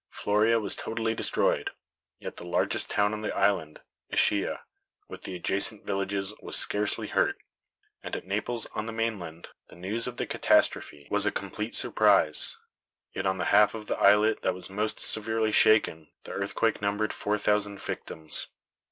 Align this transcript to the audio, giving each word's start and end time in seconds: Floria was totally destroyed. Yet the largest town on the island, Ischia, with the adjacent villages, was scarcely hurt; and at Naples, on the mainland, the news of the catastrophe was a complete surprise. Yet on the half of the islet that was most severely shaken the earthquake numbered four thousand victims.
Floria 0.09 0.59
was 0.59 0.75
totally 0.75 1.13
destroyed. 1.13 1.69
Yet 2.17 2.37
the 2.37 2.43
largest 2.43 2.89
town 2.89 3.13
on 3.13 3.21
the 3.21 3.35
island, 3.37 3.81
Ischia, 4.09 4.61
with 5.07 5.21
the 5.21 5.35
adjacent 5.35 5.85
villages, 5.85 6.33
was 6.41 6.55
scarcely 6.57 7.05
hurt; 7.09 7.37
and 8.01 8.15
at 8.15 8.25
Naples, 8.25 8.65
on 8.73 8.87
the 8.87 8.93
mainland, 8.93 9.49
the 9.67 9.75
news 9.75 10.07
of 10.07 10.17
the 10.17 10.25
catastrophe 10.25 11.07
was 11.11 11.27
a 11.27 11.31
complete 11.31 11.75
surprise. 11.75 12.57
Yet 13.13 13.27
on 13.27 13.37
the 13.37 13.45
half 13.53 13.75
of 13.75 13.85
the 13.85 13.99
islet 13.99 14.41
that 14.41 14.55
was 14.55 14.71
most 14.71 14.99
severely 14.99 15.51
shaken 15.51 16.09
the 16.23 16.31
earthquake 16.31 16.81
numbered 16.81 17.13
four 17.13 17.37
thousand 17.37 17.79
victims. 17.79 18.47